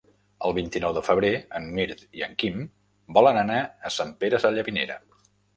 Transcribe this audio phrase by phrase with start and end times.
[0.47, 2.65] El vint-i-nou de febrer en Mirt i en Quim
[3.19, 3.61] volen anar
[3.91, 4.99] a Sant Pere Sallavinera.